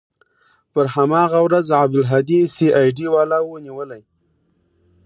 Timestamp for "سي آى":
2.55-2.89